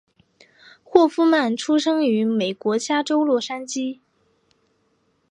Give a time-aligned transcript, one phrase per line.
[0.83, 3.99] 霍夫曼出生于美国加州洛杉矶。